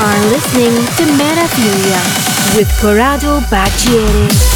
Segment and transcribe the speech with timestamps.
[0.00, 4.53] are listening to Meraviglia with Corrado Baggieri.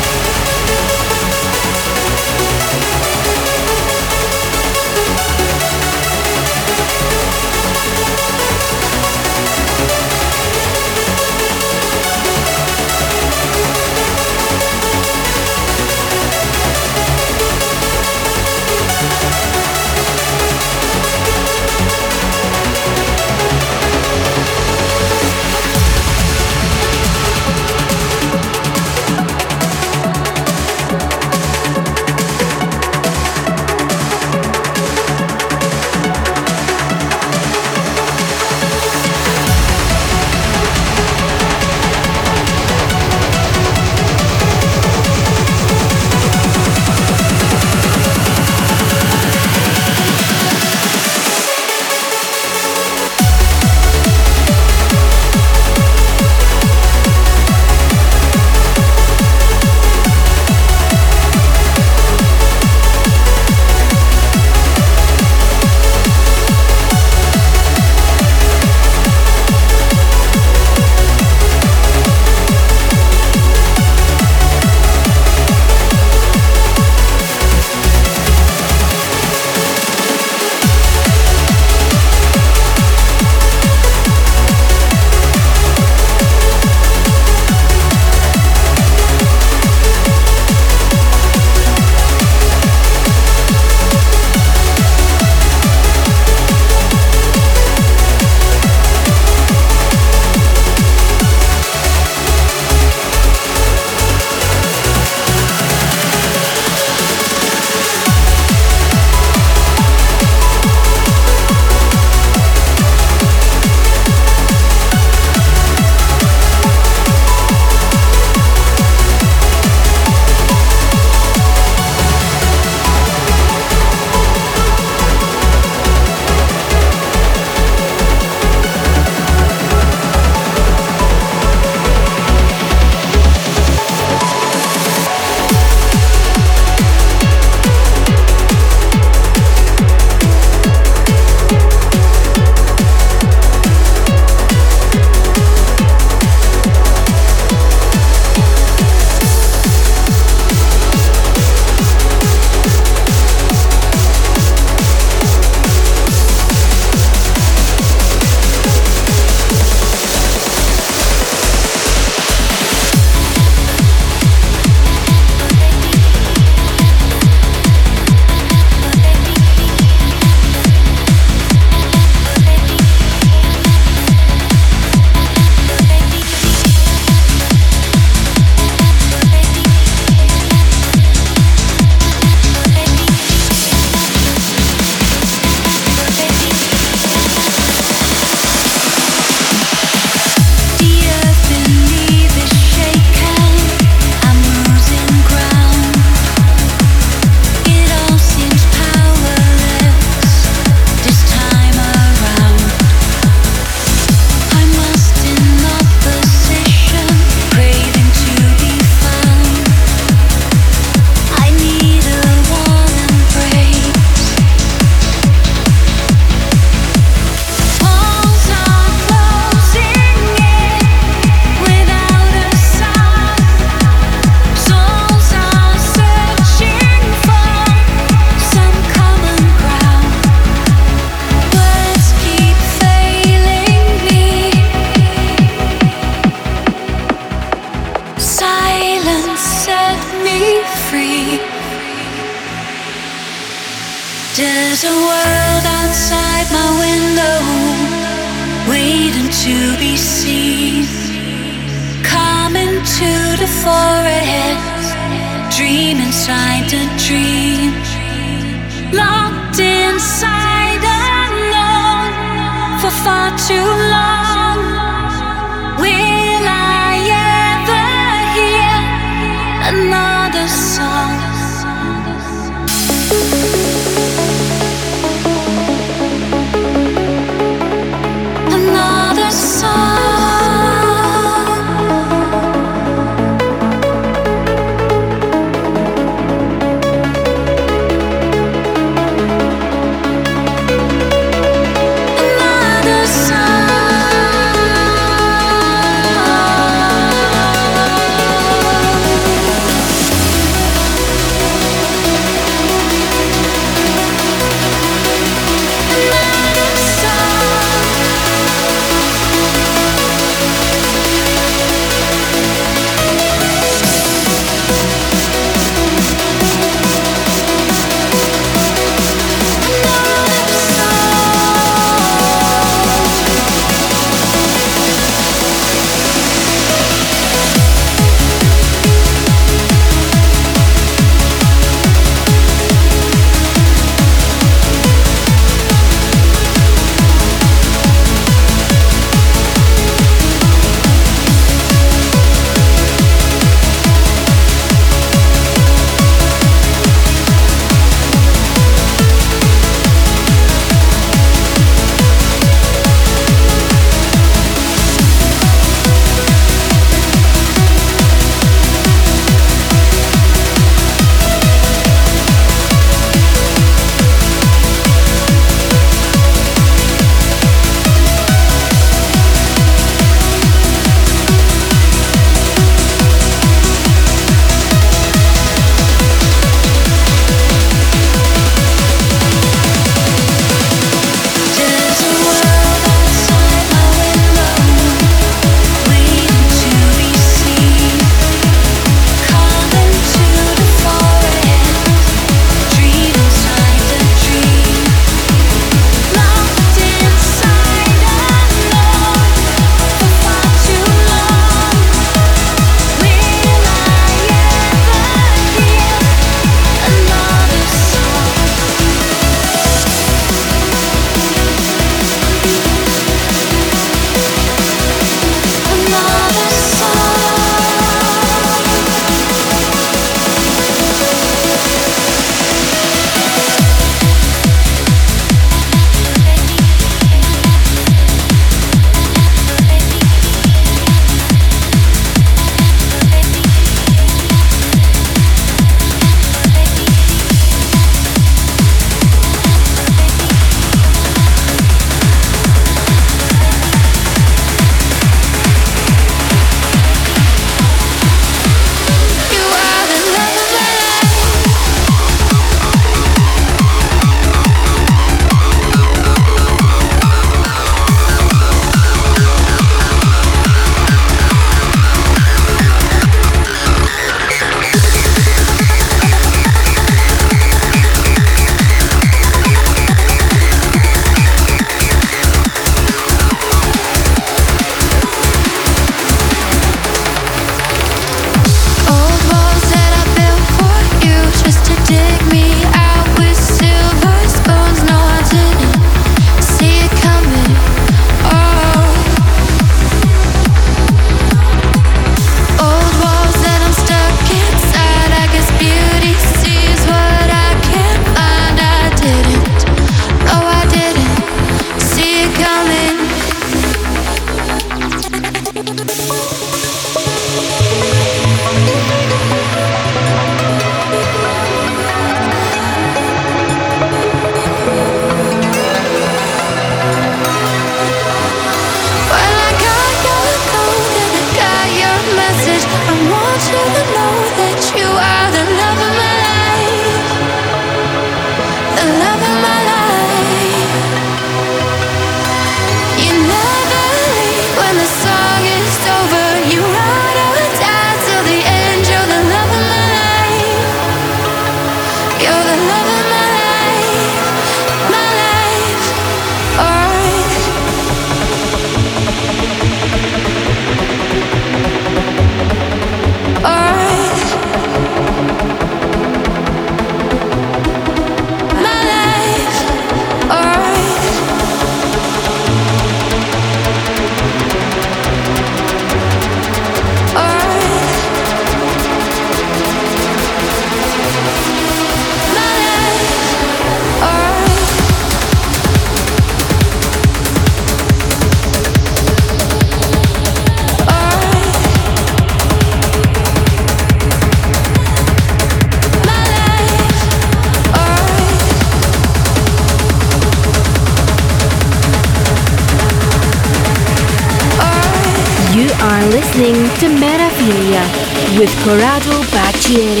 [598.71, 600.00] Corrado Baggieri.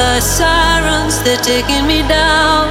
[0.00, 2.66] By sirens, they're taking me down.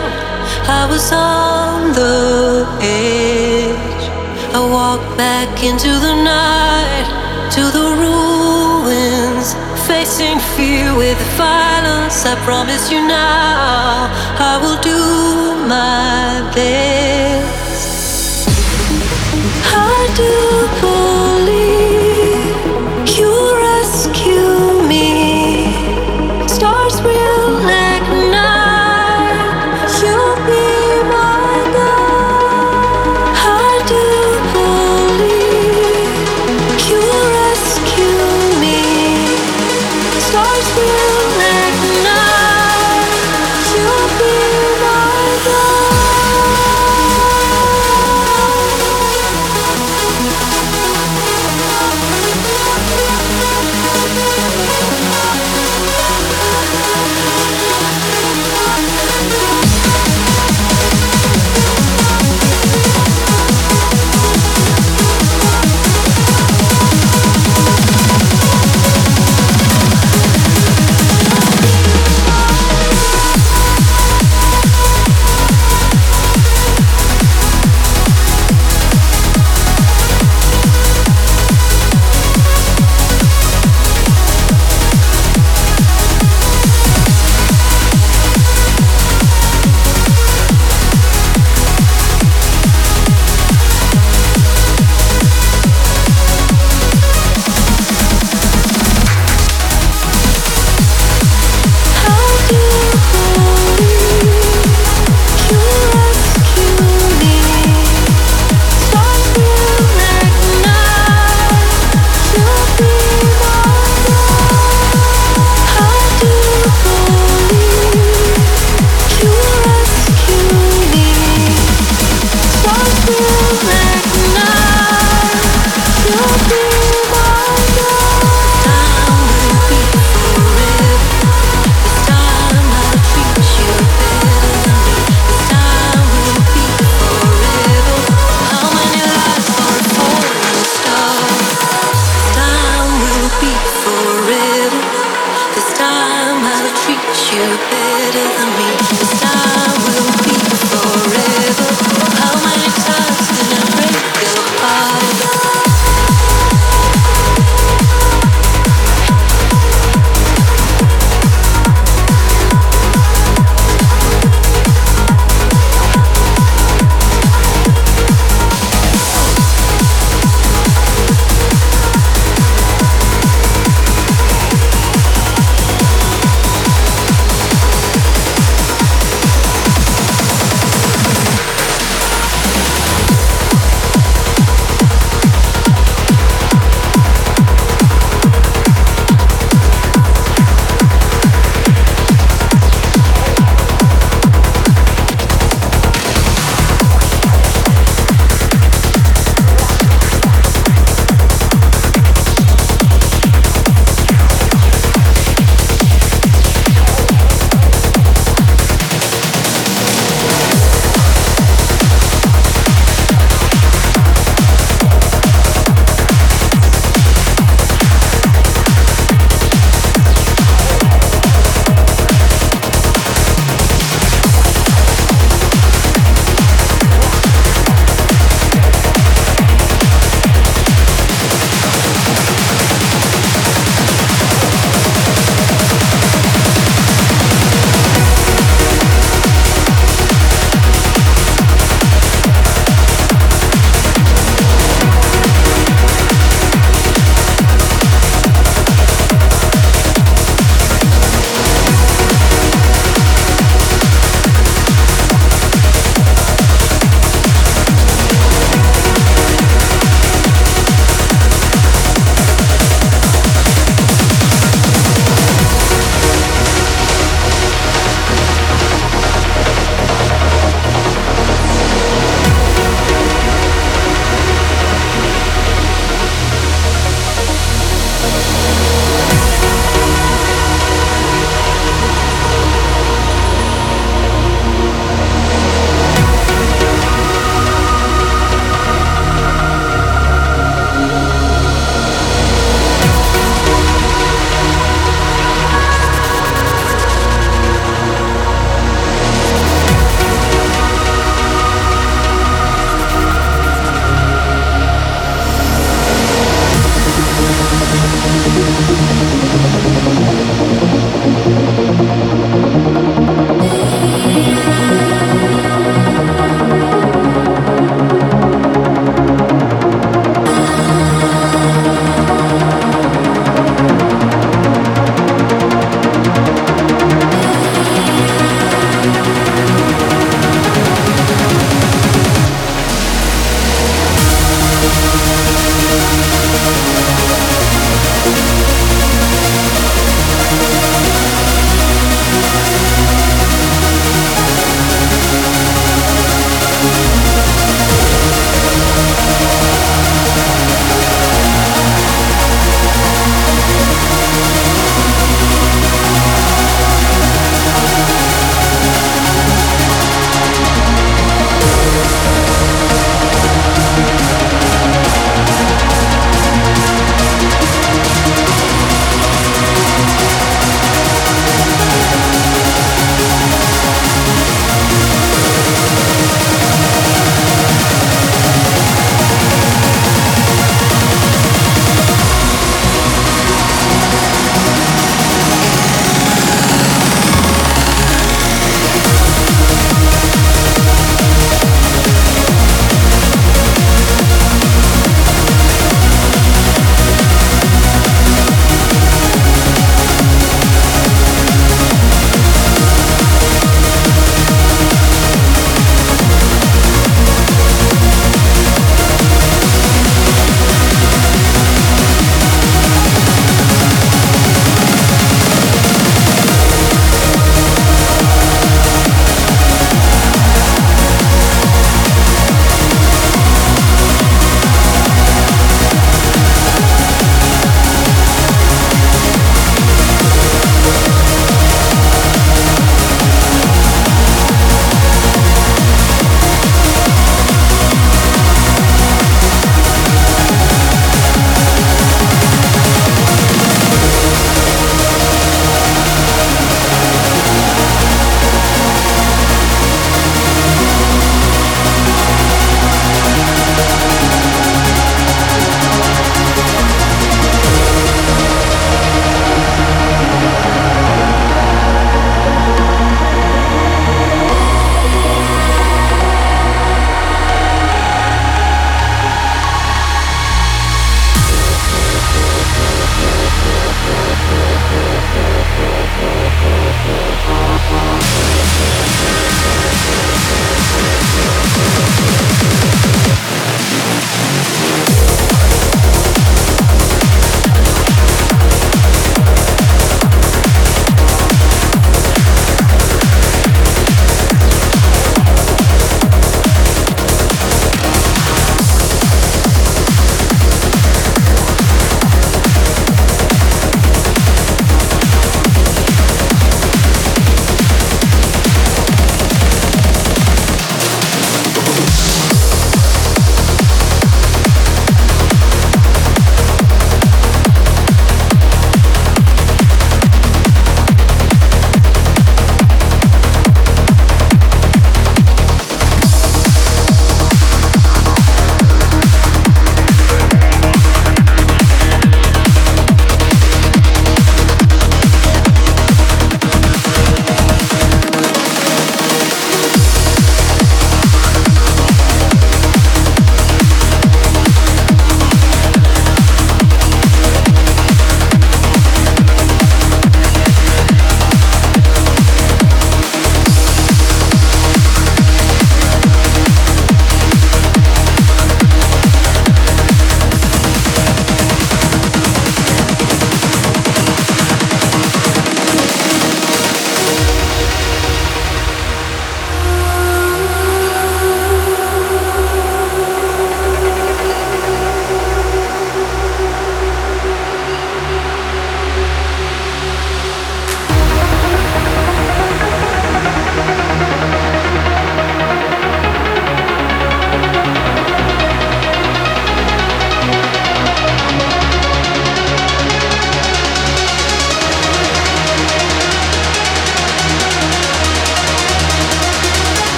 [0.79, 4.03] I was on the edge.
[4.59, 7.07] I walked back into the night,
[7.55, 9.47] to the ruins.
[9.89, 14.09] Facing fear with violence, I promise you now,
[14.51, 15.01] I will do
[15.75, 17.48] my best.